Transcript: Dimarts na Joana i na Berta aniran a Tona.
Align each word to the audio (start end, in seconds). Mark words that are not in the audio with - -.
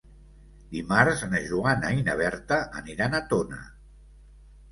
Dimarts 0.75 1.19
na 1.33 1.41
Joana 1.49 1.91
i 1.99 2.01
na 2.09 2.15
Berta 2.21 2.59
aniran 2.81 3.17
a 3.19 3.23
Tona. 3.35 3.61